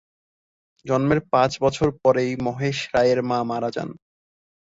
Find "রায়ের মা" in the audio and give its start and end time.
2.93-3.39